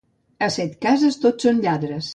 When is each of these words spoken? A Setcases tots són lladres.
A 0.45 0.47
Setcases 0.55 1.21
tots 1.27 1.49
són 1.51 1.65
lladres. 1.69 2.09